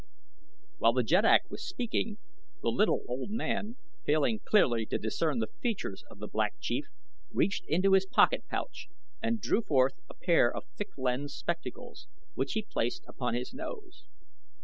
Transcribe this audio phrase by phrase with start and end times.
[0.79, 2.17] While the jeddak was speaking
[2.63, 6.85] the little, old man, failing clearly to discern the features of the Black Chief,
[7.31, 8.87] reached into his pocket pouch
[9.21, 14.05] and drew forth a pair of thick lensed spectacles, which he placed upon his nose.